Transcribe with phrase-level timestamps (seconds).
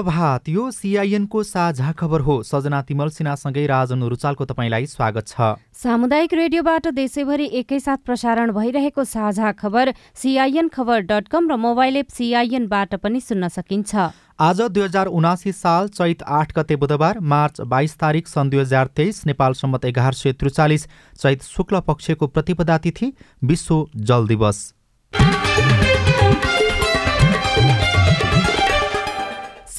[0.00, 5.60] शुभ प्रभात यो सिआइएनको साझा खबर हो। सजना तिमल सिन्हासँगै राजन रुचालको तपाईँलाई स्वागत छ।
[5.76, 12.08] सामुदायिक रेडियोबाट देशैभरि एकैसाथ प्रसारण भइरहेको साझा खबर सिआइएन खबर डट कम र मोबाइल एप
[12.08, 13.92] सिआइएनबाट पनि सुन्न सकिन्छ।
[14.40, 18.86] आज दुई हजार उनासी साल चैत आठ गते बुधबार मार्च बाइस तारिक सन् दुई हजार
[18.96, 20.86] तेइस नेपाल सम्मत एघार सय त्रिचालिस
[21.18, 23.12] चैत शुक्ल पक्षको प्रतिपदा तिथि
[23.44, 24.64] विश्व जल दिवस।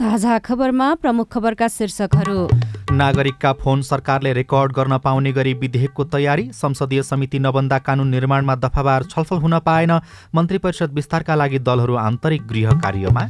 [0.02, 2.48] साझा खबरमा प्रमुख खबरका शीर्षकहरू।
[2.91, 9.04] नागरिकका फोन सरकारले रेकर्ड गर्न पाउने गरी विधेयकको तयारी संसदीय समिति नबन्दा कानुन निर्माणमा दफाबार
[9.05, 9.91] छलफल हुन पाएन
[10.35, 13.29] मन्त्री परिषद विस्तारका लागि दलहरू आन्तरिक गृह कार्यमा।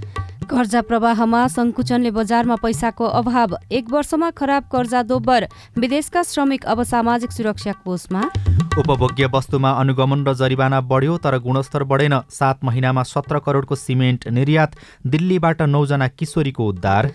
[0.51, 5.47] कर्जा प्रवाहमा सङ्कुचनले बजारमा पैसाको अभाव। एक वर्षमा खराब कर्जा दोब्बर।
[5.79, 8.21] विदेशका श्रमिक अब सामाजिक सुरक्षा कोषमा।
[8.77, 14.75] उपभोग्य वस्तुमा अनुगमन र जरिवाना बढ्यो तर गुणस्तर बढेन। सात महिनामा सत्र करोडको सिमेन्ट निर्यात।
[15.07, 17.11] दिल्लीबाट नौजना किशोरीको उद्धार।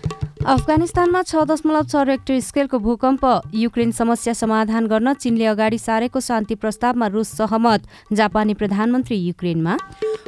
[0.47, 6.55] अफगानिस्तानमा छ दशमलव छ रेक्टर स्केलको भूकम्प। युक्रेन समस्या समाधान गर्न चीनले अगाडि सारेको शान्ति
[6.55, 9.75] प्रस्तावमा रुस सहमत जापानी प्रधानमन्त्री युक्रेनमा।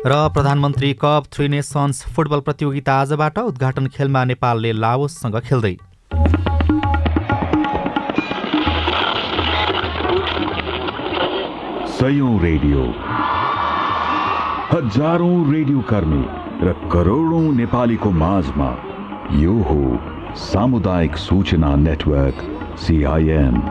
[0.06, 5.74] र प्रधानमन्त्री कप थ्री नेसन्स फुटबल प्रतियोगिता आजबाट उद्घाटन खेलमा नेपालले लाओससँग खेल्दै।
[11.96, 12.84] सयौं रेडियो।
[14.76, 16.24] हजारौं रेडियो कर्मी
[16.68, 18.72] र करोडौं नेपालीको माझमा
[19.30, 22.38] यो हो सामुदायिक सूचना नेटवर्क
[22.80, 23.62] सिआइएन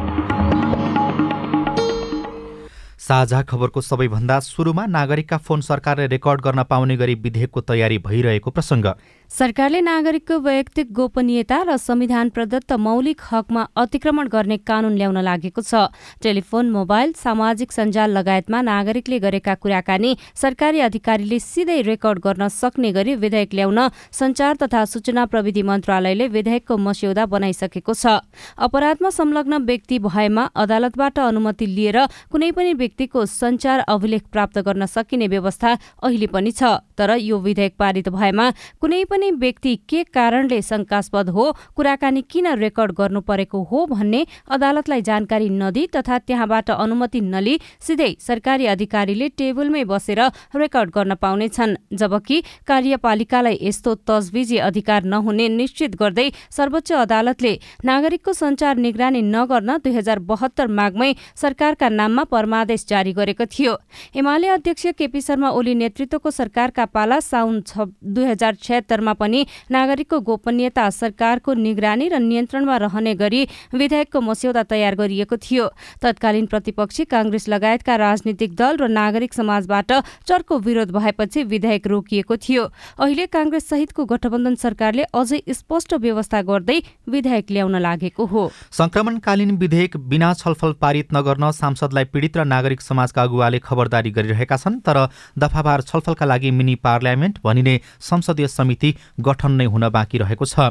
[2.99, 8.87] साझा खबरको सबैभन्दा सुरुमा नागरिकका फोन सरकारले रेकर्ड गर्न पाउने गरी विधेयकको तयारी भइरहेको प्रसङ्ग।
[9.31, 15.93] सरकारले नागरिकको वैयक्तिक गोपनीयता र संविधान प्रदत्त मौलिक हकमा अतिक्रमण गर्ने कानून ल्याउन लागेको छ।
[16.25, 23.15] टेलिफोन मोबाइल सामाजिक सञ्जाल लगायतमा नागरिकले गरेका कुराकानी सरकारी अधिकारीले सिधै रेकर्ड गर्न सक्ने गरी
[23.21, 23.79] विधेयक ल्याउन
[24.17, 28.25] संचार तथा सूचना प्रविधि मन्त्रालयले विधेयकको मस्यौदा बनाइसकेको छ।
[28.59, 31.99] अपराधमा संलग्न व्यक्ति भएमा अदालतबाट अनुमति लिएर
[32.33, 37.75] कुनै पनि व्यक्तिको संचार अभिलेख प्राप्त गर्न सकिने व्यवस्था अहिले पनि छ। तर यो विधेयक
[37.79, 38.51] पारित भएमा
[38.81, 41.45] कुनै पनि व्यक्ति के कारणले शंकास्पद हो
[41.77, 48.11] कुराकानी किन रेकर्ड गर्नु परेको हो भन्ने अदालतलाई जानकारी नदी तथा त्यहाँबाट अनुमति नलिई सिधै
[48.21, 50.21] सरकारी अधिकारीले टेबलमै बसेर
[50.57, 57.53] रेकर्ड गर्न पाउनेछन् जबकि कार्यपालिकालाई यस्तो तजविजी अधिकार नहुने निश्चित गर्दै सर्वोच्च अदालतले
[57.85, 63.77] नागरिकको संचार निगरानी नगर्न दुई हजार बहत्तर माघमै सरकारका नाममा परमादेश जारी गरेको थियो।
[64.17, 69.41] एमाले अध्यक्ष केपी शर्मा ओली नेतृत्वको सरकारका पाला साउन दुई हजार छत्तरमा पनि
[69.71, 73.43] नागरिकको गोपनीयता सरकारको निगरानी र नियन्त्रणमा रहने गरी
[73.75, 75.67] विधेयकको मस्यौदा तयार गरिएको थियो।
[76.03, 79.93] तत्कालीन प्रतिपक्षी काङ्ग्रेस लगायतका राजनीतिक दल र नागरिक समाजबाट
[80.29, 82.65] चर्को विरोध भएपछि विधेयक रोकिएको थियो।
[82.99, 86.79] अहिले काङ्ग्रेस सहितको गठबन्धन सरकारले अझै स्पष्ट व्यवस्था गर्दै
[87.09, 93.23] विधेयक ल्याउन लागेको हो। संक्रमणकालीन विधेयक बिना छलफल पारित नगर्न सांसदलाई पीडित र नागरिक समाजका
[93.23, 94.99] अगुवाले खबरदारी गरिरहेका छन् तर
[95.39, 100.71] दफाबार छलफलका लागि मिनी पार्लियामेन्ट भनिने संसदीय समिति गठन नै हुन बाँकी रहेको छ।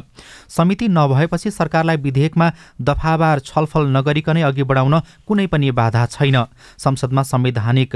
[0.50, 2.52] समिति नभएपछि सरकारलाई विधेयकमा
[2.82, 6.44] दफाबार छलफल नगरिकनै अघि बढाउन कुनै पनि बाधा छैन।
[6.78, 7.96] संसदमा संवैधानिक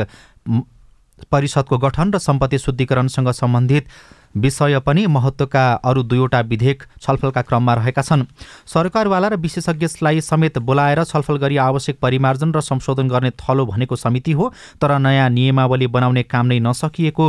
[1.31, 3.87] परिषदको गठन र सम्पत्ति शुद्धिकरणसँग सम्बन्धित
[4.35, 8.23] विषय पनि महत्त्वका अरू दुईवटा विधेयक छलफलका क्रममा रहेका छन्।
[8.65, 14.31] सरकारवाला र विशेषज्ञलाई समेत बोलाएर छलफल गरी आवश्यक परिमार्जन र संशोधन गर्ने थलो भनेको समिति
[14.31, 14.51] हो
[14.81, 17.25] तर नयाँ नियमावली बनाउने काम नै नसकिएको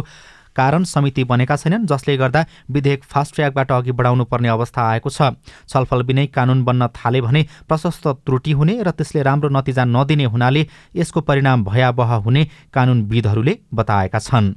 [0.56, 5.32] कारण समिति बनेका छैनन् जसले गर्दा विधेयक फास्ट ट्र्याकबाट अघि बढाउनु पर्ने अवस्था आएको छ।
[5.68, 10.66] छलफल बिनै कानून बन्न थाले भने प्रशस्त त्रुटि हुने र त्यसले राम्रो नतिजा नदिने हुनाले
[10.96, 12.44] यसको परिणाम भयावह हुने
[12.74, 14.54] कानूनविदहरूले बताएका छन्।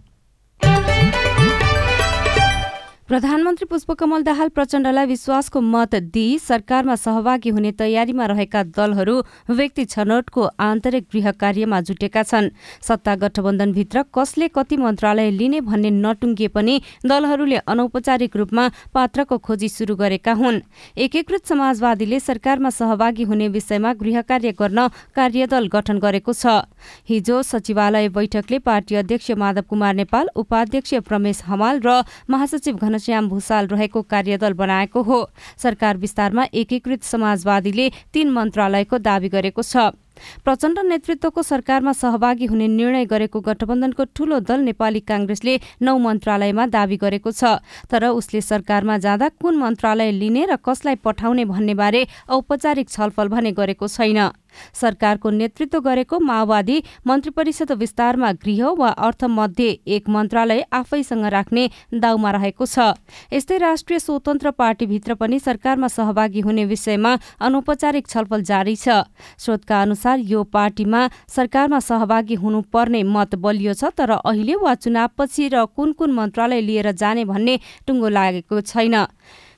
[3.09, 10.47] प्रधानमन्त्री पुष्पकमल दाहाल प्रचण्डलाई विश्वासको मत दिई सरकारमा सहभागी हुने तयारीमा रहेका दलहरू व्यक्ति छनौटको
[10.59, 12.49] आन्तरिक गृह कार्यमा जुटेका छन्।
[12.81, 19.95] सत्ता गठबन्धनभित्र कसले कति मन्त्रालय लिने भन्ने नटुङ्गिए पनि दलहरूले अनौपचारिक रूपमा पात्रको खोजी शुरू
[19.95, 20.59] गरेका हुन्।
[20.97, 26.57] एकीकृत समाजवादीले सरकारमा सहभागी हुने विषयमा गृह कार्य गर्न कार्यदल गठन गरेको छ।
[27.05, 33.67] हिजो सचिवालय बैठकले पार्टी अध्यक्ष माधव कुमार नेपाल उपाध्यक्ष प्रमेश हमाल र महासचिव घनश्याम भूषाल
[33.67, 35.19] रहेको कार्यदल बनाएको हो।
[35.59, 43.05] सरकार विस्तारमा एकीकृत समाजवादीले तीन मन्त्रालयको दावी गरेको छ। प्रचण्ड नेतृत्वको सरकारमा सहभागी हुने निर्णय
[43.05, 47.59] गरेको गठबन्धनको ठूलो दल नेपाली काङ्ग्रेसले नौ मन्त्रालयमा दावी गरेको छ।
[47.91, 53.51] तर उसले सरकारमा जाँदा कुन मन्त्रालय लिने र कसलाई पठाउने भन्ने बारे औपचारिक छलफल भने
[53.51, 54.31] गरेको छैन।
[54.73, 62.31] सरकारको नेतृत्व गरेको माओवादी मन्त्री परिषद विस्तारमा गृह वा अर्थमध्ये एक मन्त्रालय आफैसँग राख्ने दाउमा
[62.31, 62.93] रहेको छ।
[63.33, 69.03] यस्तै राष्ट्रिय स्वतन्त्र पार्टीभित्र पनि सरकारमा सहभागी हुने विषयमा अनौपचारिक छलफल जारी छ।
[69.37, 75.65] स्रोतका अनुसार यो पार्टीमा सरकारमा सहभागी हुनुपर्ने मत बलियो छ तर अहिले वा चुनावपछि र
[75.75, 78.95] कुन कुन मन्त्रालय लिएर जाने भन्ने टुङ्गो लागेको छैन।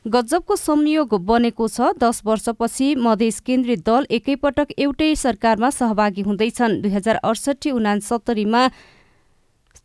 [0.07, 6.91] गजबको संयोग बनेको छ। दस वर्षपछि मधेस केन्द्रित दल एकैपटक एउटै सरकारमा सहभागी हुँदैछन्। दुई
[6.91, 8.61] हजार अडसठी उनासत्तरीमा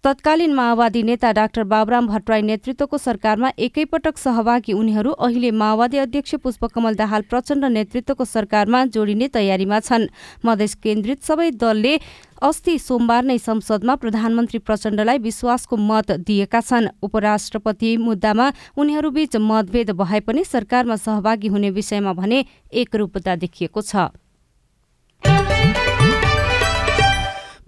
[0.05, 6.95] तत्कालीन माओवादी नेता डाक्टर बाबुराम भट्टराई नेतृत्वको सरकारमा एकैपटक सहभागी उनीहरू अहिले माओवादी अध्यक्ष पुष्पकमल
[6.95, 10.07] दाहाल प्रचण्ड नेतृत्वको सरकारमा जोडिने तयारीमा छन्।
[10.45, 11.95] मधेस केन्द्रित सबै दलले
[12.43, 20.21] अस्ति सोमबार नै संसदमा प्रधानमन्त्री प्रचण्डलाई विश्वासको मत दिएका छन्। उपराष्ट्रपति मुद्दामा उनीहरूबीच मतभेद भए
[20.27, 22.45] पनि सरकारमा सहभागी हुने विषयमा भने
[22.75, 24.11] एकरूपता देखिएको छ।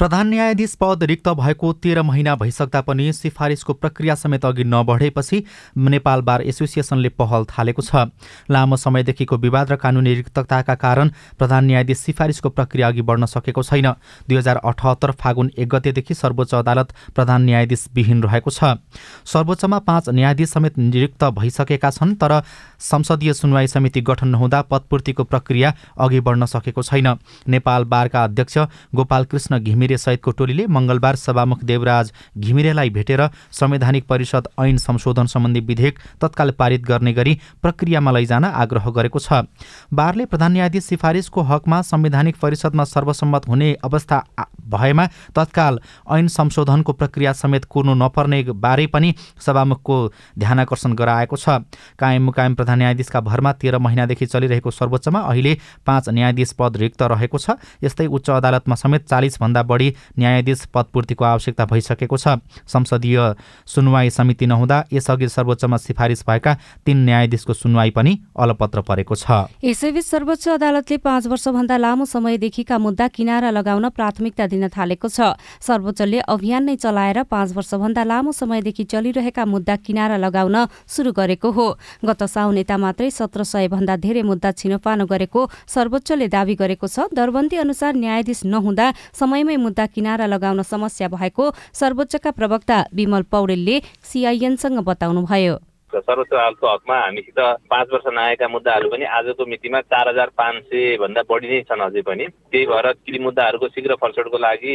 [0.05, 5.43] प्रधान न्यायाधीश पद रिक्त भएको तेह्र महिना भइसक्दा पनि सिफारिसको प्रक्रिया समेत अघि नबढेपछि
[5.79, 8.12] नेपाल बार एसोसिएसनले पहल थालेको छ।
[8.51, 13.89] लामो समयदेखिको विवाद र कानुनी रिक्तताका कारण प्रधान न्यायाधीश सिफारिसको प्रक्रिया अघि बढ्न सकेको छैन।
[14.29, 18.77] दुई हजार अठहत्तर फागुन एक गतेदेखि सर्वोच्च अदालत प्रधान न्यायाधीश विहीन रहेको छ।
[19.25, 22.43] सर्वोच्चमा पाँच न्यायाधीश समेत नियुक्त भइसकेका छन् तर
[22.83, 27.09] संसदीय सुनवाई समिति गठन नहुँदा पदपूर्तिको प्रक्रिया अघि बढ्न सकेको छैन।
[27.49, 28.59] नेपाल बारका अध्यक्ष
[28.95, 35.61] गोपाल कृष्ण घिमिरे सहितको टोलीले मङ्गलबार सभामुख देवराज घिमिरेलाई भेटेर संवैधानिक परिषद ऐन संशोधन सम्बन्धी
[35.62, 39.43] विधेयक तत्काल पारित गर्ने गरी प्रक्रियामा लैजान आग्रह गरेको छ।
[39.93, 44.23] बारले प्रधान न्यायाधीश सिफारिसको हकमा संवैधानिक परिषदमा सर्वसम्मत हुने अवस्था
[44.70, 45.06] भएमा
[45.37, 45.79] तत्काल
[46.11, 49.96] ऐन संशोधनको प्रक्रिया समेत कुर्नु नपर्ने बारे पनि सभामुखको
[50.38, 51.61] ध्यानकर्षण गराएको छ।
[51.99, 55.56] कायम मुकायम प्रधान न्यायाधीशका भरमा तेह्र महिनादेखि चलिरहेको सर्वोच्चमा अहिले
[55.87, 59.83] पाँच न्यायाधीश पद रिक्त रहेको छ। यस्तै उच्च अदालतमा समेत चालिसभन्दा बढी
[60.19, 63.19] न्यायाधीश पदपूर्तिको आवश्यकता भइसकेको छ। संसदीय
[63.66, 66.52] सुनवाई समिति नहुँदा यसअघि सर्वोच्चमा सिफारिस भएका
[66.86, 73.08] तीन न्यायाधीशको सुनवाई पनि अलपत्र परेको छ। यसैबीच सर्वोच्च अदालतले पाँच वर्षभन्दा लामो समयदेखिका मुद्दा
[73.08, 79.44] किनारा लगाउन प्राथमिकता दिन थालेको छ। सर्वोच्चले अभियान नै चलाएर पाँच वर्षभन्दा लामो समयदेखि चलिरहेका
[79.44, 81.66] मुद्दा किनारा लगाउन सुरु गरेको हो।
[82.04, 87.08] गत साउन यता मात्रै सत्र सय भन्दा धेरै मुद्दा छिनोपानो गरेको सर्वोच्चले दावी गरेको छ।
[87.14, 94.78] दरबन्दी अनुसार न्यायाधीश नहुँदा समयमै मुद्दा किनारा लगाउन समस्या भएको सर्वोच्चका प्रवक्ता विमल पौडेलले सिआइएनसँग
[94.88, 95.55] बताउनुभयो।
[96.00, 97.38] सर्वोच्च अदालतको हकमा हामीसित
[97.70, 101.81] पाँच वर्ष नआएका मुद्दाहरू पनि आजको मितिमा चार हजार पाँच सय भन्दा बढी नै छन्
[101.81, 104.75] अझै पनि। त्यही भएर ती मुद्दाहरूको शीघ्र फरसडको लागि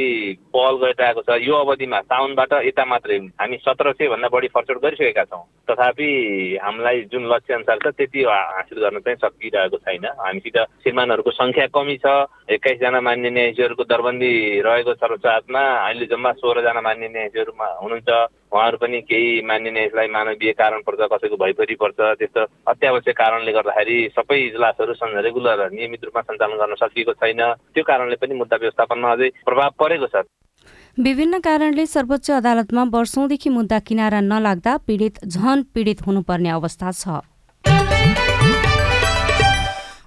[0.54, 5.24] पहल गरिरहेको छ। यो अवधिमा साउनबाट यता मात्रै हामी सत्र सय भन्दा बढी फरसड गरिसकेका
[5.24, 6.10] छौँ। तथापि
[6.64, 11.98] हामीलाई जुन लक्ष्य अनुसार छ त्यति हासिल गर्न चाहिँ सकिरहेको छैन। हामीसित श्रीमानहरूको सङ्ख्या कमी
[11.98, 12.08] छ।
[12.50, 14.34] एक्काइसजना मान्य न्यायाधीशहरूको दरबन्दी
[14.66, 18.10] रहेको सर्वोच्च अदालतमा अहिले जम्मा सोह्रजना मान्य न्यायाधीशहरूमा हुनुहुन्छ।
[18.52, 23.98] उहाँहरू पनि केही मान्य न्यायाधीशलाई मानवीय कारण पर्छ कसैको भइपरि पर्छ त्यस्तो अत्यावश्यक कारणले गर्दाखेरि
[24.18, 27.42] सबै इजलासहरू रेगुलर नियमित रूपमा सञ्चालन गर्न सकिएको छैन।
[27.74, 30.26] त्यो कारणले पनि मुद्दा व्यवस्थापनमा अझै प्रभाव परेको छ।
[30.98, 37.22] विभिन्न कारणले सर्वोच्च अदालतमा वर्षौंदेखि मुद्दा किनारा नलाग्दा पीडित झन पीडित हुनुपर्ने अवस्था छ।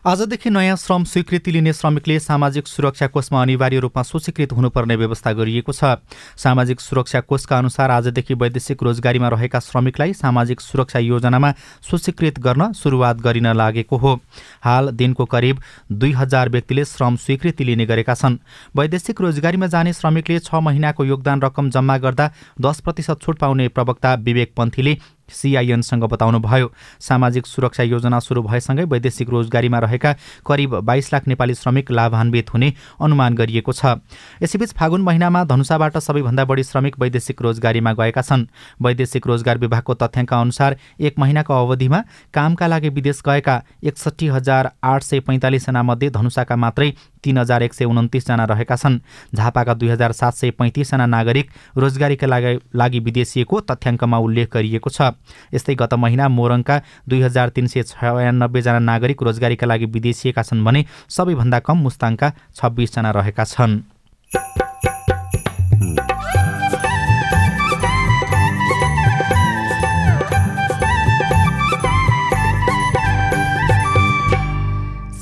[0.04, 5.72] आजदेखि नयाँ श्रम स्वीकृति लिने श्रमिकले सामाजिक सुरक्षा कोषमा अनिवार्य रूपमा सूचीकृत हुनुपर्ने व्यवस्था गरिएको
[5.72, 5.94] छ।
[6.36, 11.52] सामाजिक सुरक्षा कोषका अनुसार आजदेखि वैदेशिक रोजगारीमा रहेका श्रमिकलाई सामाजिक सुरक्षा योजनामा
[11.90, 14.18] सूचीकृत गर्न सुरुवात गरिन लागेको हो।
[14.64, 18.38] हाल दिनको करिब दुई हजार व्यक्तिले श्रम स्वीकृति लिने गरेका छन्।
[18.76, 22.30] वैदेशिक रोजगारीमा जाने श्रमिकले छ महिनाको योगदान रकम जम्मा गर्दा
[22.60, 24.98] दस प्रतिशत छुट पाउने प्रवक्ता विवेक पन्थीले
[25.28, 30.12] सिआइएनसँग बताउनुभयो सामाजिक सुरक्षा योजना सुरु भएसँगै वैदेशिक रोजगारीमा रहेका
[30.46, 33.96] करिब बाइस लाख नेपाली श्रमिक लाभान्वित हुने अनुमान गरिएको छ।
[34.42, 38.46] यसैबीच फागुन महिनामा धनुषाबाट सबैभन्दा बढी श्रमिक वैदेशिक रोजगारीमा गएका छन्।
[38.82, 42.02] वैदेशिक रोजगार विभागको तथ्याङ्क अनुसार एक महिनाको अवधिमा
[42.34, 47.74] कामका लागि विदेश गएका एकसट्ठी हजार आठ सय पैँतालिसजना मध्ये धनुषाका मात्रै तीन हजार एक
[47.74, 48.98] सय उन्तिसजना रहेका छन्।
[49.34, 52.26] झापाका दुई हजार सात सय पैँतिसजना नागरिक रोजगारीका
[52.74, 55.14] लागि विदेशिएको तथ्याङ्कमा उल्लेख गरिएको छ।
[55.54, 56.76] यस्तै गत महिना मोरङका
[57.08, 63.10] दुई हजार तिन सय छयानब्बेजना नागरिक रोजगारीका लागि विदेशिएका छन् भने सबैभन्दा कम मुस्ताङका छब्बिसजना
[63.10, 63.82] रहेका छन्।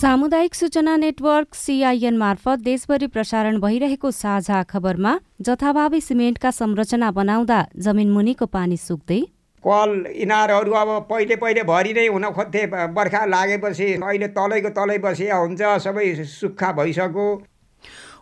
[0.01, 5.13] सामुदायिक सूचना नेटवर्क सिआइएन मार्फत देशभरि प्रसारण भइरहेको साझा खबरमा
[5.49, 9.21] जथाभावी सिमेन्टका संरचना बनाउँदा जमिन मुनिको पानी सुक्दै
[9.65, 12.65] कल इनारहरू अब पहिले पहिले भरि नै हुन खोज्थे
[12.97, 17.29] बर्खा लागेपछि अहिले तलैको तलै बसिया हुन्छ सबै सुक्खा भइसक्यो।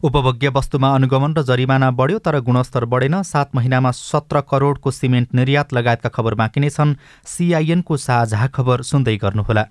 [0.03, 5.73] उपभोग्य वस्तुमा अनुगमन र जरिमाना बढ्यो तर गुणस्तर बढेन। सात महिनामा सत्र करोडको सिमेन्ट निर्यात
[5.75, 6.99] लगायतका खबर बाँकी नै छन्।
[7.33, 9.71] सिआइएनको साझा खबर सुन्दै गर्नुहोला।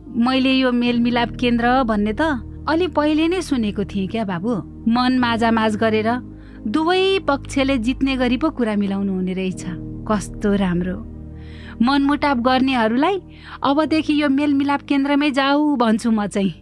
[0.11, 2.21] मैले यो मेलमिलाप केन्द्र भन्ने त
[2.67, 4.53] अलि पहिले नै सुनेको थिएँ क्या बाबु।
[4.87, 6.09] मन माझामाझ गरेर
[6.67, 9.63] दुवै पक्षले जित्ने गरी पो कुरा मिलाउनु हुने रहेछ।
[10.03, 10.97] कस्तो राम्रो।
[11.81, 13.17] मनमुटाप गर्नेहरूलाई
[13.63, 16.53] अबदेखि यो मेलमिलाप केन्द्रमै जाऊ भन्छु म चाहिँ।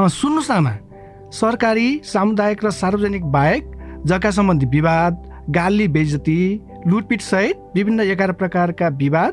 [0.00, 0.72] सुन्नुहोस् आमा।
[1.30, 3.64] सरकारी सामुदायिक र सार्वजनिक बाहेक
[4.06, 5.14] जग्गा सम्बन्धी विवाद
[5.50, 6.38] गाली बेजती
[6.88, 9.32] लुटपिट सहित विभिन्न एघार प्रकारका विवाद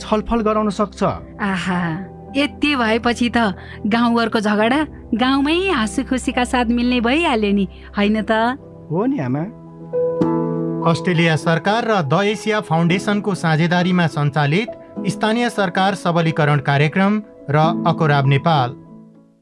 [0.00, 1.02] छलफल गराउन सक्छ।
[1.40, 1.80] आहा
[2.36, 3.38] यति भएपछि त
[3.86, 4.80] गाउँघरको झगडा
[5.14, 8.32] गाउँमै हाँसु खुसीका साथ मिल्ने भइहाल्यो नि होइन त?
[8.90, 9.44] हो नि आमा।
[10.90, 14.70] अस्ट्रेलिया सरकार र द एसिया फाउन्डेसनको साझेदारीमा सञ्चालित
[15.06, 18.74] स्थानीय सरकार सबलीकरण कार्यक्रम र अकोराब नेपाल।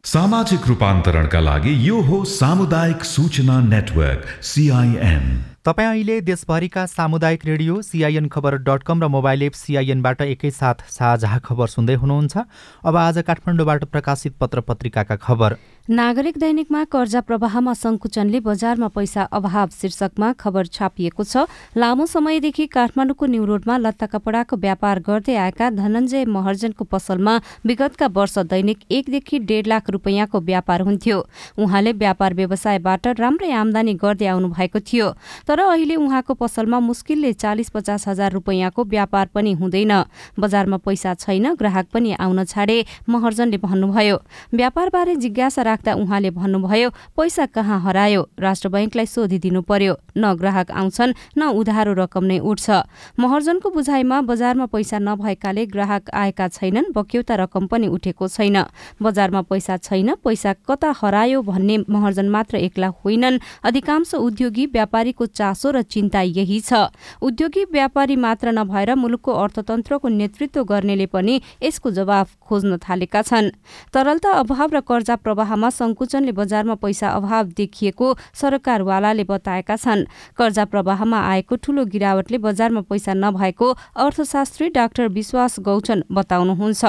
[0.05, 5.27] सामाजिक रूपान्तरणका लागि यो हो सामुदायिक सूचना नेटवर्क सिआइएन।
[5.65, 11.39] तपाईँ अहिले देशभरिका सामुदायिक radio CIN Khabar dot com र मोबाइल एप सिआइएनबाट एकैसाथ साझा
[11.41, 12.37] खबर सुन्दै हुनुहुन्छ।
[12.85, 19.69] अब आज काठमाडौँबाट प्रकाशित पत्र पत्रिकाका खबर। नागरिक दैनिकमा कर्जा प्रवाहमा सङ्कुचनले बजारमा पैसा अभाव
[19.71, 21.45] शीर्षकमा खबर छापिएको छ।
[21.77, 27.35] लामो समयदेखि काठमाडौँको न्यू रोडमा लत्ता कपडाको व्यापार गर्दै आएका धनञ्जय महर्जनको पसलमा
[27.69, 31.19] विगतका वर्ष दैनिक एकदेखि डेढ लाख रुपियाँको व्यापार हुन्थ्यो।
[31.61, 35.11] उहाँले व्यापार व्यवसायबाट राम्रै आमदानी गर्दै आउनु भएको थियो।
[35.45, 39.93] तर अहिले उहाँको पसलमा मुस्किलले चालिस पचास हजार रुपियाँको व्यापार पनि हुँदैन।
[40.41, 44.17] बजारमा पैसा छैन ग्राहक पनि आउन छाडे महर्जनले भन्नुभयो।
[44.55, 46.89] व्यापारबारे जिज्ञासा राख्दा उहाँले भन्नुभयो
[47.19, 48.23] पैसा कहाँ हरायो?
[48.39, 52.71] राष्ट्र बैंकलाई सोधिदिनु पर्यो। न ग्राहक आउँछन् न उधारो रकम नै उठ्छ।
[53.19, 58.57] महर्जनको बुझाइमा बजारमा पैसा नभएकाले ग्राहक आएका छैनन् बक्यौता रकम पनि उठेको छैन।
[59.03, 65.71] बजारमा पैसा छैन पैसा कता हरायो भन्ने महर्जन मात्र एक्ला होइनन्। अधिकांश उद्योगी व्यापारीको चासो
[65.71, 72.29] र चिन्ता यही छ। उद्योगी व्यापारी मात्र नभएर मुलुकको अर्थतन्त्रको नेतृत्व गर्नेले पनि यसको जवाफ
[72.39, 73.51] खोज्न थालेका छन्।
[73.91, 80.05] तरलता अभाव र कर्जा प्रवाहमा संकुचनले बजारमा पैसा अभाव देखिएको सरकारवालाले बताएका छन्।
[80.37, 86.85] कर्जा प्रवाहमा आएको ठूलो गिरावटले बजारमा पैसा नभएको अर्थशास्त्री डाक्टर विश्वास गौचन बताउनुहुन्छ।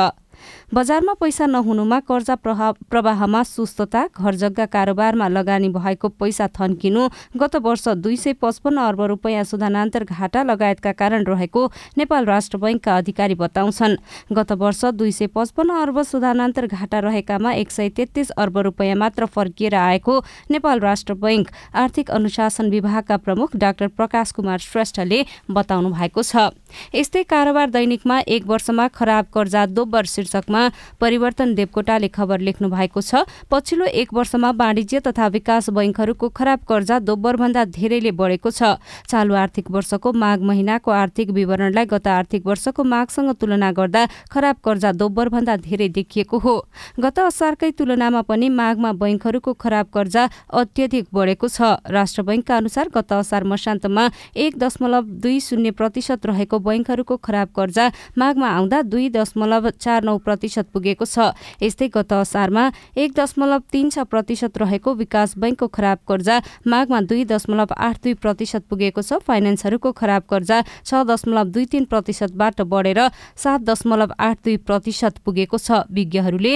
[0.74, 7.88] बजारमा पैसा नहुनुमा कर्जा प्रवाहमा सुस्तता घर जग्गा कारोबारमा लगानी भएको पैसा थन्किनु गत वर्ष
[7.98, 11.62] दुई सय पचपन्न अर्ब रुपियाँ सुधानान्तर घाटा लगायतका कारण रहेको
[11.98, 13.96] नेपाल राष्ट्र बैङ्कका अधिकारी बताउँछन्।
[14.32, 19.25] गत वर्ष दुई सय पचपन्न अर्ब सुधानान्तर घाटा रहेकामा एक सय तेत्तिस अर्ब रुपियाँ मात्र
[19.27, 20.20] फर्किएर आएको
[20.51, 26.50] नेपाल राष्ट्र बैङ्क आर्थिक अनुशासन विभागका प्रमुख डाक्टर प्रकाश कुमार श्रेष्ठले बताउनु भएको छ।
[26.96, 30.62] यस्तै कारोबार दैनिकमा एक वर्षमा खराब कर्जा दोब्बर शीर्षकमा
[31.01, 37.00] परिवर्तन देवकोटाले खबर लेख्नु भएको छ पछिल्लो एक वर्षमा वाणिज्य तथा विकास बैङ्कहरूको खराब कर्जा
[37.00, 43.32] दोब्बरभन्दा धेरैले बढेको छ। चालु आर्थिक वर्षको माघ महिनाको आर्थिक विवरणलाई गत आर्थिक वर्षको माघसँग
[43.39, 46.55] तुलना गर्दा खराब कर्जा दोब्बरभन्दा धेरै देखिएको हो।
[47.00, 53.13] गत असारकै तुलनामा पनि माघमा बैङ्कहरूको खराब कर्जा अत्यधिक बढेको छ। राष्ट्र बैङ्कका अनुसार गत
[53.13, 57.86] असार मसान्तमा एक दशमलव दुई शून्य प्रतिशत रहेको बैङ्कहरूको खराब कर्जा
[58.17, 62.63] माघमा आउँदा दुई दशमलव चार नौ प्रतिशत पुगेको छ। यस्तै गत असारमा
[62.98, 66.36] एक दशमलव तीन छ प्रतिशत रहेको विकास बैङ्कको खराब कर्जा
[66.67, 71.86] माघमा दुई दशमलव आठ दुई प्रतिशत पुगेको छ। फाइनेन्सहरूको खराब कर्जा छ दशमलव दुई तीन
[71.86, 73.00] प्रतिशतबाट बढेर
[73.36, 76.53] सात दशमलव आठ दुई प्रतिशत पुगेको छ। विज्ञहरूले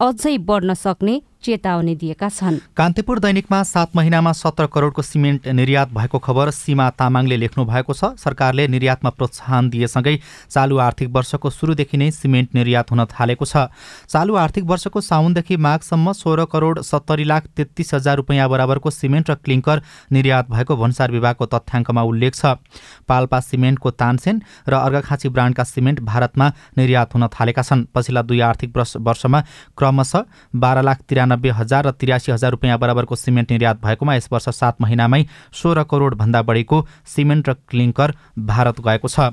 [0.00, 6.18] अझै बढ्न सक्ने चेतावनी दिएका छन्। कान्तिपुर दैनिकमा सात महिनामा सत्र करोडको सिमेन्ट निर्यात भएको
[6.18, 10.16] खबर सीमा तामाङले लेख्नु भएको छ। सरकारले निर्यातमा प्रोत्साहन दिएसँगै
[10.50, 13.72] चालु आर्थिक वर्षको सुरुदेखि नै सिमेन्ट निर्यात हुन थालेको छ।
[14.06, 19.34] चालु आर्थिक वर्षको साउनदेखि माघसम्म सोह्र करोड सत्तरी लाख तेत्तिस हजार रुपियाँ बराबरको सिमेन्ट र
[19.40, 22.60] क्लिङ्कर निर्यात भएको भन्सार विभागको तथ्याङ्कमा उल्लेख छ।
[23.08, 28.76] पाल्पा सिमेन्टको तानसेन र अर्घाखाँची ब्रान्डका सिमेन्ट भारतमा निर्यात हुन थालेका छन्। पछिल्ला दुई आर्थिक
[28.76, 29.40] वर्षमा
[29.72, 34.28] क्रमशः बाह्र लाख तिरानब्बे त्रियानब्बे हजार र तिरासी हजार रुपियाँ बराबरको सिमेन्ट निर्यात भएकोमा यस
[34.32, 39.30] वर्ष सात महिनामै सोह्र करोडभन्दा बढीको सिमेन्ट र क्लिङ्कर भारत गएको छ।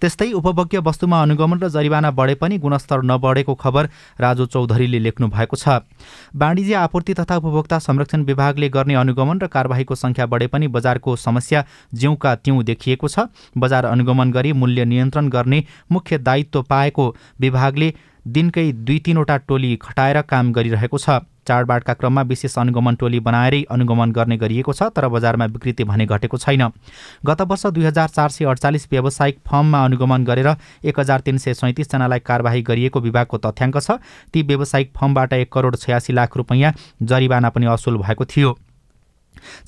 [0.00, 3.88] त्यस्तै उपभोग्य वस्तुमा अनुगमन र जरिवाना बढे पनि गुणस्तर नबढेको खबर
[4.20, 5.82] राजु चौधरीले लेख्नु भएको छ।
[6.34, 11.64] वाणिज्य आपूर्ति तथा उपभोक्ता संरक्षण विभागले गर्ने अनुगमन र कारवाहीको सङ्ख्या बढे पनि बजारको समस्या
[11.94, 13.26] ज्यूका त्यौँ देखिएको छ।
[13.58, 17.04] बजार अनुगमन गरी मूल्य नियन्त्रण गर्ने मुख्य दायित्व पाएको
[17.40, 17.88] विभागले
[18.26, 24.10] दिनकै दुई तिनवटा टोली खटाएर काम गरिरहेको छ। चाडबाडका क्रममा विशेष अनुगमन टोली बनाएरै अनुगमन
[24.12, 26.62] गर्ने गरिएको छ तर बजारमा विकृति भने घटेको छैन।
[27.26, 30.48] गत वर्ष दुई हजार चार सय अडचालिस व्यावसायिक फर्ममा अनुगमन गरेर
[30.84, 33.98] एक हजार तिन सय सैँतिसजनालाई कारवाही गरिएको विभागको तथ्याङ्क छ।
[34.32, 38.58] ती व्यावसायिक फर्मबाट एक करोड छयासी लाख रुपियाँ जरिवाना पनि असुल भएको थियो।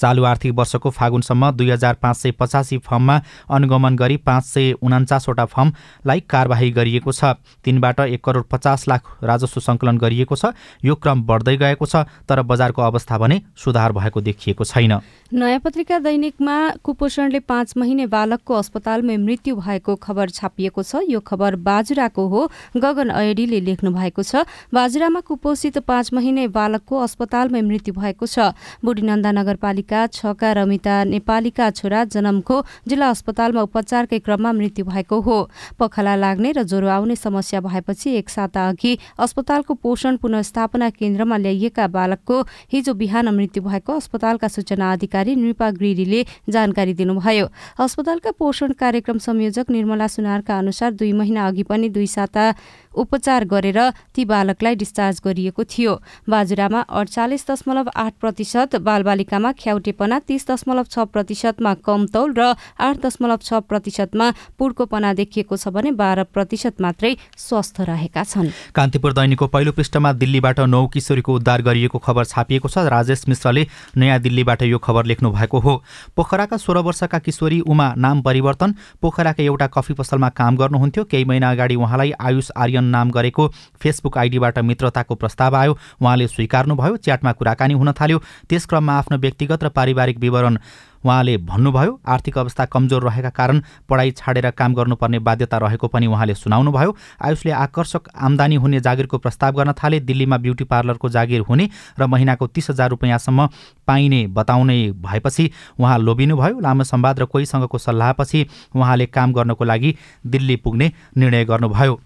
[0.01, 3.21] चालु आर्थिक वर्षको फागुनसम्म दुई हजार पाँच सय पचासी फर्ममा
[3.51, 7.25] अनुगमन गरी पाँच सय उनान्चासवटा फर्मलाई कारवाही गरिएको छ।
[7.65, 10.53] तिनबाट एक करोड पचास लाख राजस्व सङ्कलन गरिएको छ।
[10.85, 14.93] यो क्रम बढ्दै गएको छ तर बजारको अवस्था भने सुधार भएको देखिएको छैन।
[15.33, 21.57] नयाँ पत्रिका दैनिकमा कुपोषणले पाँच महिने बालकको अस्पतालमै मृत्यु भएको खबर छापिएको छ। यो खबर
[21.57, 22.41] बाजुराको हो
[22.77, 28.53] गगन अयडीले लेख्नु भएको छ। बाजुरामा कुपोषित पाँच महिने बालकको अस्पतालमै मृत्यु भएको छ।
[28.85, 29.31] बुढीनन्दा
[29.63, 32.57] नगरपालिका छका रमिता नेपालीका छोरा जन्मको
[32.89, 35.39] जिल्ला अस्पतालमा उपचारकै क्रममा मृत्यु भएको हो।
[35.79, 41.87] पखला लाग्ने र ज्वरो आउने समस्या भएपछि एक साता अघि अस्पतालको पोषण पुनस्थापना केन्द्रमा ल्याइएका
[41.89, 42.37] बालकको
[42.73, 47.47] हिजो बिहान मृत्यु भएको अस्पतालका सूचना अधिकारी अधिकारी नृपा गिरीले जानकारी दिनुभयो।
[47.79, 52.55] अस्पतालका पोषण कार्यक्रम संयोजक निर्मला सुनारका अनुसार दुई महिना अघि पनि दुई साता
[52.93, 53.79] उपचार गरेर
[54.15, 55.93] ती बालकलाई डिस्चार्ज गरिएको थियो।
[56.29, 62.97] बाजुरामा अडचालिस दशमलव आठ प्रतिशत बालबालिकामा ख्याउटेपना तीस दशमलव छ प्रतिशतमा कम तौल र आठ
[63.03, 64.27] दशमलव छ प्रतिशतमा
[64.59, 70.61] पुड्कोपना देखिएको छ भने बाह्र प्रतिशत मात्रै स्वस्थ रहेका छन्। कान्तिपुर दैनिकको पहिलो पृष्ठमा दिल्लीबाट
[70.69, 75.59] नौ किशोरीको उद्धार गरिएको खबर छापिएको छ। राजेश मिश्रले नयाँ दिल्लीबाट यो खबर लेख्नु भएको
[75.59, 75.75] हो।
[76.17, 81.51] पोखराका सोह्र वर्षका किशोरी उमा नाम परिवर्तन पोखराका एउटा कफी पसलमा काम गर्नुहुन्थ्यो। केही महिना
[81.51, 83.49] अगाडि उहाँलाई आयुष आर्यन नाम गरेको
[83.81, 89.65] फेसबुक आइडीबाट मित्रताको प्रस्ताव आयो। उहाँले स्वीकार्नुभयो च्याटमा कुराकानी हुन थाल्यो। त्यस क्रममा आफ्नो व्यक्तिगत
[89.65, 90.59] र पारिवारिक विवरण
[91.05, 96.35] उहाँले भन्नुभयो। आर्थिक अवस्था कमजोर रहेका कारण पढाइ छाडेर काम गर्नुपर्ने बाध्यता रहेको पनि उहाँले
[96.37, 101.69] सुनाउनुभयो। आयुषले आकर्षक आमदानी हुने जागिरको प्रस्ताव गर्न थाले। दिल्लीमा ब्युटी पार्लरको जागिर हुने
[101.99, 103.49] र महिनाको तिस हजार रुपियाँसम्म
[103.89, 109.95] पाइने बताउने भएपछि उहाँ लोभिनुभयो। लामो संवाद र कोहीसँगको सल्लाहपछि उहाँले काम गर्नको लागि
[110.27, 112.01] दिल्ली पुग्ने निर्णय गर्नुभयो।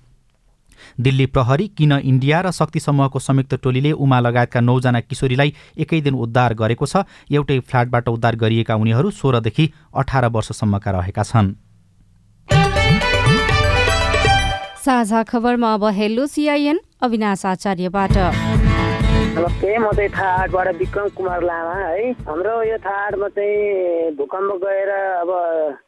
[1.01, 6.15] दिल्ली प्रहरी किन इन्डिया र शक्ति समूहको संयुक्त टोलीले उमा लगायतका नौजना किशोरीलाई एकै दिन
[6.17, 11.55] उद्धार गरेको छ एउटै फ्ल्याटबाट उद्धार गरिएका उनीहरू सोह्रदेखि अठार वर्षसम्मका रहेका छन्।
[14.85, 18.17] साझा खबरमा अब हेलो सिआइएन अविनाश आचार्यबाट।
[19.37, 25.31] नमस्ते म चाहिँ थाहाटबाट विक्रम कुमार लामा है। हाम्रो यो थाहाटमा चाहिँ भूकम्प गएर अब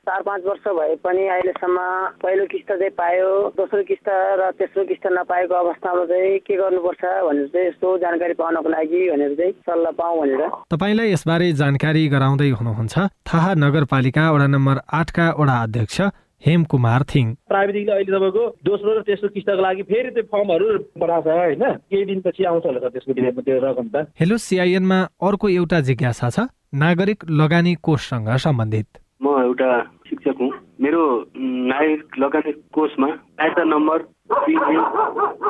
[0.04, 1.78] चार पाँच वर्ष भए पनि अहिलेसम्म
[2.20, 4.08] पहिलो किस्त चाहिँ पायो दोस्रो किस्त
[4.40, 9.34] र तेस्रो किस्त नपाएको अवस्थामा चाहिँ के गर्नुपर्छ भनेर चाहिँ यस्तो जानकारी पाउनको लागि भनेर
[9.40, 12.94] चाहिँ सल्लाह पाऊँ भनेर। तपाईँलाई यसबारे जानकारी गराउँदै हुनुहुन्छ
[13.32, 16.00] थाहा नगरपालिका वडा नम्बर आठका वडा अध्यक्ष
[16.46, 21.22] हेम कुमार थिङ प्राविधिकले अहिले तपाईँको दोस्रो र तेस्रो किस्ताको लागि फेरि त्यो फर्महरू पठाएको
[21.22, 21.64] छ होइन?
[21.90, 24.98] केही दिनपछि आउँछ होला सर त्यसको त्यो रकम त। हेलो सिआइएनमा
[25.28, 28.86] अर्को एउटा जिज्ञासा छ। नागरिक लगानी कोषसँग सम्बन्धित।
[29.22, 29.70] म एउटा
[30.06, 31.02] शिक्षक हुँ। मेरो
[31.34, 33.98] नागरिक लगानी कोषमा नायता नम्बर
[34.46, 34.62] तिन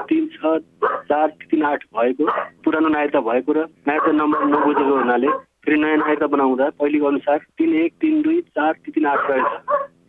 [0.09, 0.57] तिन छ
[1.05, 2.25] चार तिन आठ भएको
[2.65, 5.29] पुरानो नायता भएको र नायता नम्बर नबुझेको हुनाले
[5.69, 9.53] फेरि नयाँ नायता बनाउँदा पहिलेको अनुसार तिन एक तिन दुई चार तिन आठ रहेछ।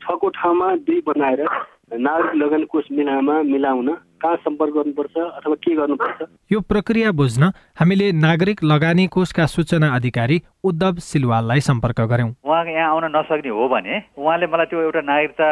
[0.10, 1.42] छको ठाउँमा दुई बनाएर
[1.96, 3.90] नागरिक लगानी कोष मिलामा मिलाउन
[4.22, 6.20] कहाँ सम्पर्क गर्नुपर्छ अथवा के गर्नुपर्छ?
[6.52, 12.90] यो प्रक्रिया बुझ्न हामीले नागरिक लगानी कोषका सूचना अधिकारी उद्धव सिलवाललाई सम्पर्क गर्यौं उहाँ यहाँ
[12.90, 15.48] आउन नसक्ने हो भने उहाँले मलाई त्यो एउटा नागरिकता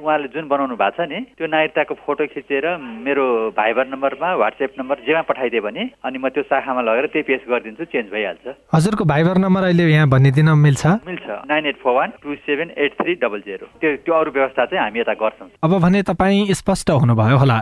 [0.00, 2.66] उहाँले जुन बनाउनु भएको छ नि त्यो नागरिकताको फोटो खिचेर
[3.06, 3.24] मेरो
[3.56, 7.84] भाइबर नम्बरमा वाट्सएप नम्बर जेमा पठाइदियो भने अनि म त्यो शाखामा लगेर त्यही पेस गरिदिन्छु
[7.94, 10.86] चेन्ज भइहाल्छ। हजुरको भाइबर नम्बर अहिले यहाँ भनिदिन मिल्छ?
[11.08, 13.66] मिल्छ। Nine eight four one two seven eight three double zero.
[13.80, 17.58] त्यो त्यो अरू व्यवस्था चाहिँ हामी यता गर्छौँ। अब भने तपाईँ स्पष्ट हुनुभयो होला।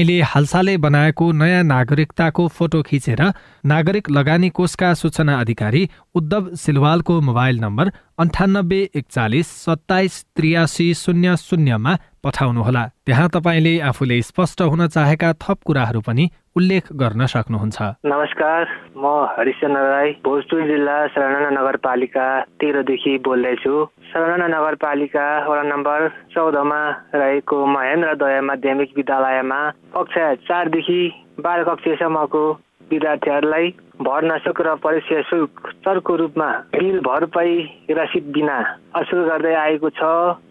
[0.00, 3.20] तपाईँले हालसालै बनाएको नयाँ नागरिकताको फोटो खिचेर
[3.62, 5.82] नागरिक लगानी कोषका सूचना अधिकारी
[6.16, 11.92] उद्धव सिलवालको मोबाइल नम्बर अन्ठानब्बे एकचालिस सत्ताइस त्रियासी शून्य शून्यमा
[12.24, 18.64] पठाउनुहोला त्यहाँ तपाईँले आफूले स्पष्ट हुन चाहेका थप कुराहरू पनि उल्लेख गर्न सक्नुहुन्छ। नमस्कार
[18.96, 19.04] म
[19.38, 22.26] हरिश्चन्द्र राई भोजपुर जिल्ला शरणा नगरपालिका
[22.60, 23.74] तेह्रदेखि बोल्दैछु।
[24.12, 26.82] शरणा नगरपालिका वडा नम्बर चौधमा
[27.14, 29.60] रहेको महेन्द्र दया माध्यमिक विद्यालयमा
[29.94, 31.00] कक्षा चारदेखि
[31.40, 32.42] बाह्र कक्षासम्मको
[32.90, 33.68] विद्यार्थीहरूलाई
[34.00, 37.56] भर्ना शुल्क र परीक्षा शुल्क चर्को रूपमा बिल भरपाई
[37.90, 38.58] रसिद बिना
[38.96, 40.02] असुल गर्दै आएको छ।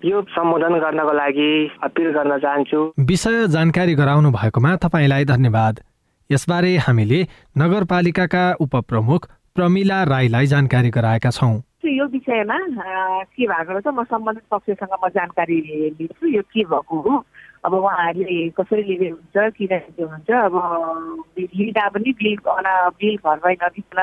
[0.06, 1.52] यो सम्बोधन गर्नको लागि
[1.84, 5.80] अपिल गर्न चाहन्छु। विषय जानकारी गराउनु भएकोमा तपाईँलाई धन्यवाद।
[6.30, 7.20] यसबारे हामीले
[7.58, 11.56] नगरपालिकाका उपप्रमुख प्रमिला राईलाई जानकारी गराएका छौँ।
[11.90, 12.58] यो विषयमा
[13.34, 15.58] के भएको छ म सम्बन्धित पक्षसँग म जानकारी
[15.98, 17.24] लिन्छु। यो के भएको हो?
[17.66, 20.56] अब उहाँहरूले कसरी लिँदै हुन्छ किन लिँदै हुन्छ अब
[21.40, 22.36] लिँदा पनि बिल
[23.00, 24.00] बिल घरमै नदिकन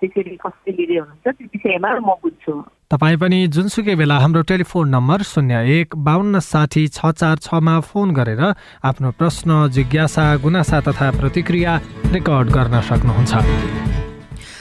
[0.00, 2.52] त्यसरी कसरी लिँदै हुनुहुन्छ त्यो विषयमा म बुझ्छु।
[2.90, 8.08] तपाईँ पनि जुनसुकै बेला हाम्रो टेलिफोन नम्बर शून्य एक बाहन्न साठी छ चार छमा फोन
[8.18, 8.42] गरेर
[8.82, 11.72] आफ्नो प्रश्न जिज्ञासा गुनासा तथा प्रतिक्रिया
[12.12, 13.89] रेकर्ड गर्न सक्नुहुन्छ।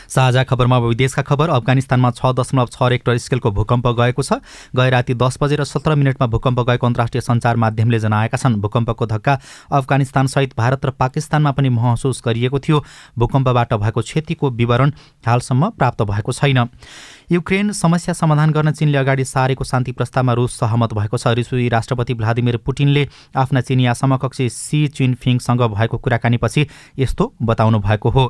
[0.09, 4.41] साझा खबरमा विदेशका खबर। अफगानिस्तानमा छ दशमलव छ रेक्टर स्केलको भूकम्प गएको छ।
[4.75, 9.39] गए राति दस बजेर सत्र मिनटमा भूकम्प गएको अन्तर्राष्ट्रिय सञ्चार माध्यमले जनाएका छन्। भूकम्पको धक्का
[9.71, 12.83] अफगानिस्तानसहित भारत र पाकिस्तानमा पनि महसुस गरिएको थियो।
[13.17, 14.91] भूकम्पबाट भएको क्षतिको विवरण
[15.25, 16.69] हालसम्म प्राप्त भएको छैन।
[17.31, 22.13] युक्रेन समस्या समाधान गर्न चीनले अगाडि सारेको शान्ति प्रस्तावमा रुस सहमत भएको छ। रुसी राष्ट्रपति
[22.13, 26.65] भ्लादिमिर पुटिनले आफ्ना चिनिया समकक्षी सी चिनफिङसँग भएको कुराकानीपछि
[26.99, 28.25] यस्तो बताउनु भएको हो।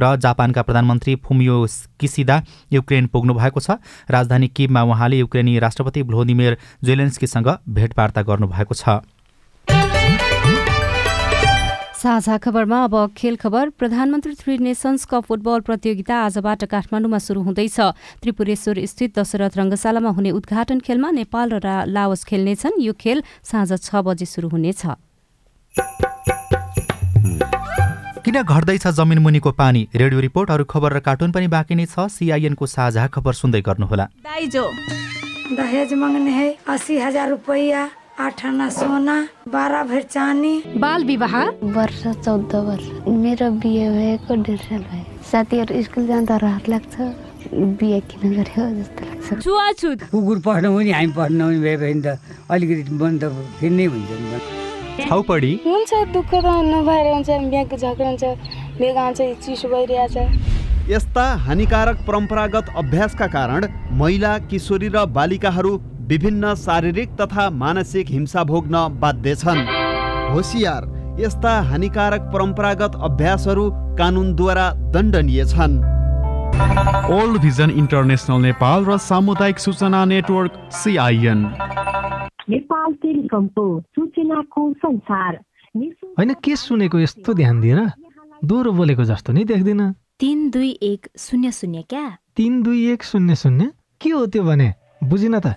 [0.00, 1.66] र जापानका प्रधानमन्त्री फुमियो
[2.00, 9.02] किसिदा युक्रेन पुग्नु भएको छ। राजधानी किबमा उहाँले युक्रेनी राष्ट्रपति भ्लोदिमिर जेलेन्स्कीसँग भेटवार्ता गर्नुभएको छ।
[12.04, 17.80] साझा खबरमा अब खेल खबर। प्रधानमन्त्री थ्री नेसन्स कप फुटबल प्रतियोगिता आजबाट काठमाडौँमा सुरु हुँदैछ।
[18.20, 24.04] त्रिपुरेश्वर स्थित दशरथ रङ्गशालामा हुने उद्घाटन खेलमा नेपाल र लाओस खेल्नेछन्। यो खेल साँझ छ
[24.04, 24.84] बजे सुरु हुनेछ।
[28.20, 29.88] किन घट्दैछ जमिन मुनिको पानी?
[29.96, 34.04] रेडियो रिपोर्ट अरू खबर र कार्टुन पनि बाँकी नै छ। सिआइएनको साझा खबर सुन्दै गर्नुहोला।
[34.20, 34.64] दाइजो।
[35.56, 39.14] दहेज मांगने है अस्सी हजार रुपया। आठ आना सोना
[39.50, 41.34] बाह्र भर चानी बाल विवाह?
[41.74, 46.94] वर्ष चौध वर्ष। मेरो बिहे भएको डेढ साल भयो। साथीहरू स्कुल जाँदा रहर लाग्छ।
[47.80, 52.18] बिहे किन गर्यो जस्तो लाग्छ। छुवाछुत। कुकुर पढ्नु पनि हामी पढ्नु पनि भए भने त
[52.50, 58.08] अलिकति मन त फेरि नै हुन्छ नि छाउपडी। हुन्छ दुःख त नभएर हुन्छ। बिहाको झगडा
[58.08, 58.24] हुन्छ।
[58.78, 60.16] बेगा आउँछ चिसो भइरहेछ
[60.90, 63.66] यस्ता हानिकारक परम्परागत अभ्यासका कारण
[63.98, 65.72] महिला किशोरी र बालिकाहरू
[66.04, 69.60] विभिन्न शारीरिक तथा मानसिक हिंसा भोग्न बाध्य छन्।
[70.32, 70.82] होसियार
[71.20, 73.64] यस्ता हानिकारक परम्परागत अभ्यासहरू
[73.98, 75.78] कानुनद्वारा दण्डनीय छन्।
[77.10, 81.40] ओल्ड भिजन इन्टरनेसनल नेपाल र सामुदायिक सूचना नेटवर्क सिआइएन
[82.50, 85.32] नेपाल टेलिकमको सूचनाको संसार।
[86.18, 87.80] होइन के सुनेको यस्तो ध्यान दिएर
[88.44, 89.80] दोहोरो बोलेको जस्तो नि देख्दिन।
[90.20, 92.06] तिन दुई एक शून्य शून्य क्या?
[92.36, 93.70] तिन दुई एक शून्य शून्य?
[94.00, 94.68] के हो त्यो भने?
[95.04, 95.56] बुझिन त।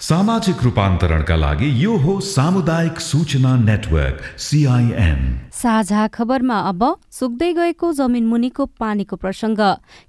[0.00, 5.20] सामाजिक रूपान्तरणका लागि यो हो सामुदायिक सूचना नेटवर्क सिआइएन
[5.52, 6.82] साझा खबरमा अब
[7.12, 9.60] सुक्दै गएको जमिन मुनिको पानीको प्रसङ्ग।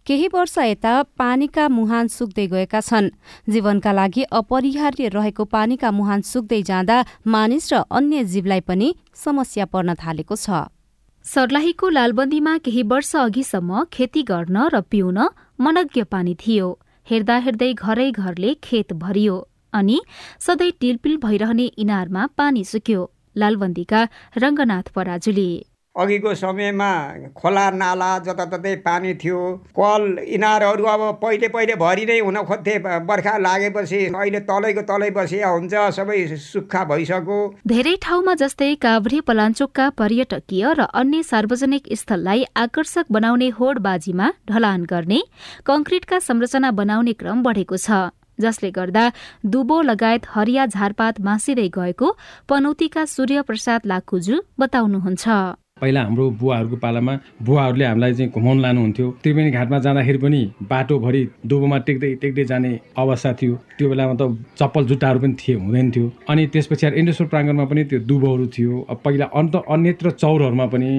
[0.07, 3.11] केही वर्ष यता पानीका मुहान सुक्दै गएका छन्।
[3.51, 9.99] जीवनका लागि अपरिहार्य रहेको पानीका मुहान सुक्दै जाँदा मानिस र अन्य जीवलाई पनि समस्या पर्न
[9.99, 10.71] थालेको छ।
[11.25, 15.19] सर्लाहीको लालबन्दीमा केही वर्ष अघिसम्म खेती गर्न र पिउन
[15.59, 16.73] मनज्ञ पानी थियो।
[17.07, 20.01] हेर्दा हेर्दै घरै घरले खेत भरियो। अनि
[20.39, 24.07] सधैँ टिलपिल भइरहने इनारमा पानी सुक्यो लालबन्दीका
[24.37, 25.51] रङ्गनाथ पराजुली।
[25.95, 26.89] अघिको समयमा
[27.35, 29.39] खोला नाला जताततै पानी थियो।
[29.75, 30.03] कल
[30.35, 32.77] इनारहरू अब पहिले पहिले भरि नै हुन खोज्थे
[33.09, 39.89] बर्खा लागेपछि अहिले तलैको तलै बसिया हुन्छ सबै सुक्खा भइसक्यो। धेरै ठाउँमा जस्तै काभ्रे पलाञ्चोकका
[39.99, 45.21] पर्यटकीय र अन्य सार्वजनिक स्थललाई आकर्षक बनाउने होडबाजीमा ढलान गर्ने
[45.65, 49.05] कंक्रिटका संरचना बनाउने क्रम बढेको छ। जसले गर्दा
[49.53, 52.07] दुबो लगायत हरिया झारपात मासिँदै गएको
[52.49, 55.25] पनौतीका सूर्य प्रसाद लाखुजु बताउनुहुन्छ।
[55.81, 61.77] पहिला हाम्रो बुवाहरूको पालामा बुवाहरूले हामीलाई चाहिँ घुमाउन लानुहुन्थ्यो। त्रिवेणी घाटमा जाँदाखेरि पनि बाटोभरि दुबोमा
[61.87, 64.23] टेक्दै टेक्दै जाने अवस्था थियो। त्यो बेलामा त
[64.61, 68.73] चप्पल जुत्ताहरू पनि थिए हुँदैन थियो। अनि त्यस पछाडि इन्डोस्वर प्राङ्गणमा पनि त्यो दुबोहरू थियो।
[68.93, 70.89] अब पहिला अन्त अन्यत्र चौरहरूमा पनि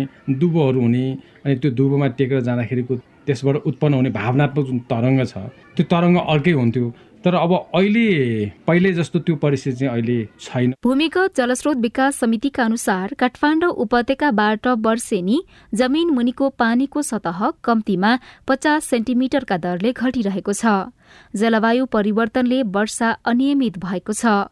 [0.41, 1.05] दुबोहरू हुने
[1.47, 2.95] अनि त्यो दुबोमा टेकेर जाँदाखेरिको
[3.27, 5.35] त्यसबाट उत्पन्न हुने भावनात्मक जुन तरङ्ग छ
[5.79, 6.87] त्यो तरङ्ग अर्कै हुन्थ्यो।
[7.25, 13.15] तर अब अहिले पहिले जस्तो त्यो परिस्थिति चाहिँ अहिले छैन। भूमिगत जलस्रोत विकास समितिका अनुसार
[13.15, 15.39] काठमाडौँ उपत्यकाबाट वर्षेनी
[15.75, 20.91] जमिन मुनिको पानीको सतह कम्तीमा पचास सेन्टिमिटरका दरले घटिरहेको छ।
[21.37, 24.51] जलवायु परिवर्तनले वर्षा अनियमित भएको छ।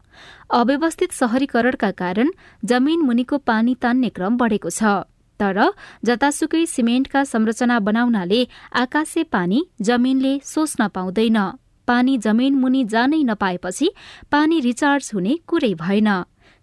[0.49, 2.31] अव्यवस्थित शहरीकरणका कारण
[2.63, 4.83] जमिन मुनिको पानी तान्ने क्रम बढेको छ।
[5.39, 5.57] तर
[6.05, 8.41] जतासुकै सिमेन्टका संरचना बनाउनाले
[8.77, 11.37] आकाशे पानी जमिनले सोच्न पाउँदैन।
[11.91, 13.91] पानी जमिन मुनि जानै नपाएपछि
[14.31, 16.09] पानी रिचार्ज हुने कुरै भएन।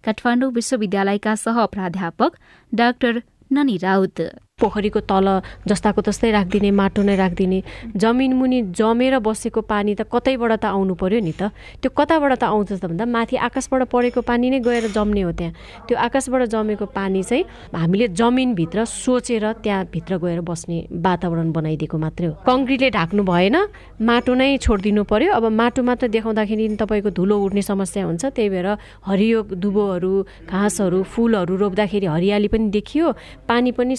[0.03, 2.37] काठमाडौँ विश्वविद्यालयका सह प्राध्यापक
[2.71, 4.21] डाक्टर ननी राउत।
[4.59, 5.27] पोखरीको तल
[5.67, 7.59] जस्ताको तस्तै राखिदिने माटो नै राखिदिने।
[7.95, 11.49] जमिन मुनि जमेर बसेको पानी त कतैबाट त आउनु पर्यो नि त?
[11.81, 15.53] त्यो कताबाट त आउँछ त भन्दा माथि आकाशबाट परेको पानी नै गएर जम्ने हो त्यहाँ।
[15.87, 17.43] त्यो आकाशबाट जमेको पानी चाहिँ
[17.73, 23.55] हामीले जमिनभित्र सोचेर त्यहाँभित्र गएर बस्ने वातावरण बनाइदिएको मात्रै हो। कङ्क्रिटले ढाक्नु भएन
[24.01, 28.67] माटो नै छोडिदिनु पर्यो। अब माटो मात्र देखाउँदाखेरि तपाईँको धुलो उठ्ने समस्या हुन्छ। त्यही भएर
[29.07, 30.13] हरियो दुबोहरू
[30.49, 33.07] घाँसहरू फुलहरू रोप्दाखेरि हरियाली पनि देखियो
[33.47, 33.95] पानी पनि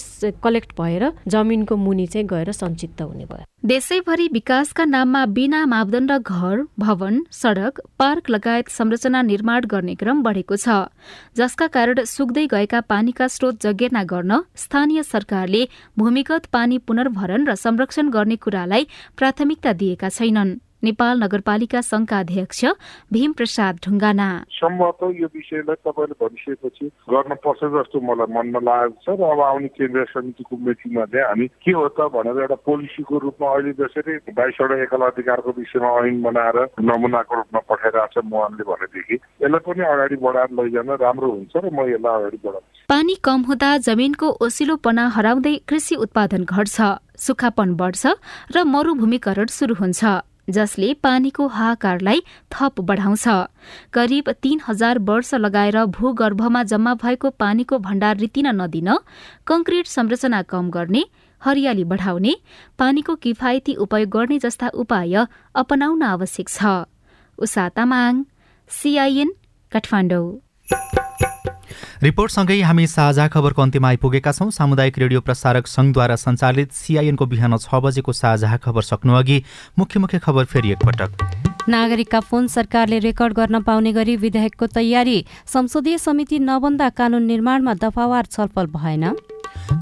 [0.50, 6.64] कलेक्ट भएर जमिनको मुनि चाहिँ गएर सञ्चित हुने भयो। देशैभरि विकासका नाममा बिना मापदण्ड घर
[6.78, 10.78] भवन सडक पार्क लगायत संरचना निर्माण गर्ने क्रम बढेको छ
[11.36, 15.62] जसका कारण सुक्दै गएका पानीका स्रोत जगेर्ना गर्न स्थानीय सरकारले
[15.98, 18.86] भूमिगत पानी पुनर्भरण र संरक्षण गर्ने कुरालाई
[19.16, 22.64] प्राथमिकता दिएका छैनन्। नेपाल नगरपालिका संघका अध्यक्ष
[23.12, 29.08] भीम प्रसाद ढुङ्गाना। सम्भवतः यो विषयलाई तपाईँले भनिसकेपछि गर्न पर्छ जस्तो मलाई मनमा लागेको छ
[29.14, 33.48] र अब आउने केन्द्रीय समितिको मिटिङमा चाहिँ हामी के हो त भनेर एउटा पोलिसीको रूपमा
[33.50, 39.62] अहिले जसरी बाइसवटा एकल अधिकारको विषयमा ऐन बनाएर नमुनाको रूपमा पठाइरहेको छ मोहनले भनेदेखि यसलाई
[39.66, 44.26] पनि अगाडि बढाएर लैजान राम्रो हुन्छ र म यसलाई अगाडि बढाउँछु। पानी कम हुँदा जमिनको
[44.44, 46.76] ओसिलोपना हराउँदै कृषि उत्पादन घट्छ
[47.20, 48.02] सुक्खापन बढ्छ
[48.56, 50.02] र मरुभूमिकरण शुरू हुन्छ।
[50.50, 53.28] जसले पानीको हाहाकारलाई थप बढाउँछ।
[53.92, 58.98] करिब तीन हजार वर्ष लगाएर भूगर्भमा जम्मा भएको पानीको भण्डार रितिन नदिन
[59.46, 61.04] कंक्रिट संरचना कम गर्ने
[61.42, 62.36] हरियाली बढाउने
[62.78, 66.64] पानीको किफायती उपयोग गर्ने जस्ता उपाय अपनाउन आवश्यक छ।
[67.38, 68.24] उषा तामाङ
[72.02, 77.74] रिपोर्टसँगै हामी साझा खबरको अन्त्यमा आइपुगेका छौँ। सामुदायिक रेडियो प्रसारक सङ्घद्वारा सञ्चालित सिआइएनको बिहान छ
[77.74, 79.42] बजेको साझा खबर सक्नुअघि
[79.78, 85.98] मुख्य मुख्य खबर फेरि एकपटक। नागरिकका फोन सरकारले रेकर्ड गर्न पाउने गरी विधेयकको तयारी। संसदीय
[85.98, 89.04] समिति नबन्दा कानून निर्माणमा दफावार छलफल भएन।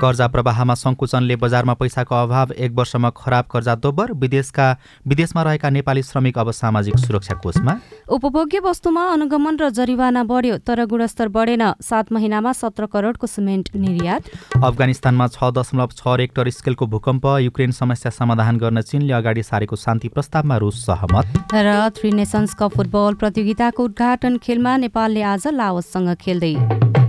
[0.00, 4.66] कर्जा प्रवाहमा सङ्कुचनले बजारमा पैसाको अभाव एक वर्षमा खराब कर्जा दोब्बर विदेशका
[5.07, 7.72] विदेशमा रहेका नेपाली श्रमिक अब सामाजिक सुरक्षा कोषमा।
[8.09, 14.22] उपभोग्य वस्तुमा अनुगमन र जरिवाना बढ्यो तर गुणस्तर बढेन। सात महिनामा सत्र करोडको सिमेन्ट निर्यात।
[14.59, 20.09] अफगानिस्तानमा छ दशमलव छ रेक्टर स्केलको भूकम्प युक्रेन समस्या समाधान गर्न चीनले अगाडि सारेको शान्ति
[20.09, 27.08] प्रस्तावमा रुस सहमत। र थ्री नेसन्स कप फुटबल प्रतियोगिताको उद्घाटन खेलमा नेपालले आज लाओससँग खेल्दै।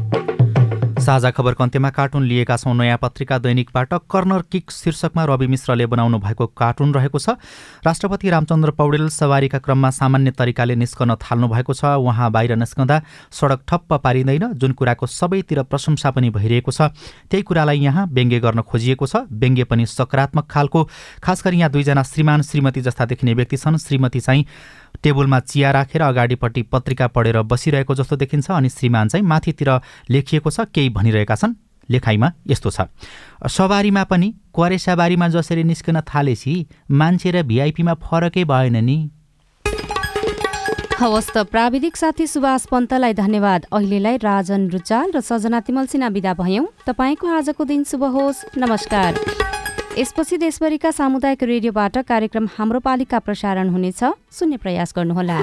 [1.09, 6.17] साझा खबरको अन्त्यमा कार्टुन लिएका छौँ। नयाँ पत्रिका दैनिकबाट कर्नर किक शीर्षकमा रवि मिश्रले बनाउनु
[6.21, 7.33] भएको कार्टुन रहेको छ।
[7.81, 13.01] राष्ट्रपति रामचन्द्र पौडेल सवारीका क्रममा सामान्य तरिकाले निस्कन थाल्नु भएको छ। उहाँ बाहिर निस्कँदा
[13.33, 16.93] सडक ठप्प पारिँदैन जुन कुराको सबैतिर प्रशंसा पनि भइरहेको छ।
[17.25, 20.83] त्यही कुरालाई यहाँ व्यङ्ग्य गर्न खोजिएको छ। व्यङ्ग्य पनि सकारात्मक खालको।
[21.25, 24.45] खास यहाँ दुईजना श्रीमान श्रीमती जस्ता देखिने व्यक्ति छन्। श्रीमती चाहिँ
[25.03, 29.69] टेबलमा चिया राखेर अगाडिपट्टि पत्रिका पढेर बसिरहेको जस्तो देखिन्छ अनि श्रीमान चाहिँ माथितिर
[30.09, 31.55] लेखिएको छ केही भनिरहेका छन्।
[31.89, 32.85] लेखाइमा यस्तो छ।
[33.49, 36.53] सवारीमा पनि क्वारेसाबारीमा जसरी निस्कन थालेছি
[36.91, 38.97] मान्छे र भिआइपीमा फरकै भएन नि।
[40.99, 46.33] हवस् त प्राविधिक साथी सुभाष पन्तलाई धन्यवाद। अहिलेलाई राजन रुचाल र सजना तिमल सिन्हा विदा
[46.35, 49.48] भयौँ। तपाईँको आजको दिन शुभ होस्। नमस्कार।
[49.99, 55.37] यसपछि देशभरिका सामुदायिक रेडियोबाट कार्यक्रम हाम्रो पालिका प्रसारण हुनेछ। सुन्ने प्रयास गर्नुहोला।